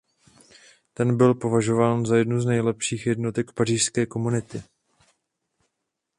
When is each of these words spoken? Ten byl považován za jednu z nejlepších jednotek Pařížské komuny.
Ten 0.93 1.17
byl 1.17 1.33
považován 1.33 2.05
za 2.05 2.17
jednu 2.17 2.41
z 2.41 2.45
nejlepších 2.45 3.07
jednotek 3.07 3.51
Pařížské 3.51 4.05
komuny. 4.05 4.41